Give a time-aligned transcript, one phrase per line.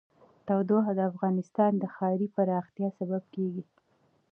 [0.47, 3.63] تودوخه د افغانستان د ښاري پراختیا سبب کېږي.